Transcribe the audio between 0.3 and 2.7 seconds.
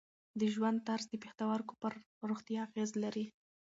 د ژوند طرز د پښتورګو پر روغتیا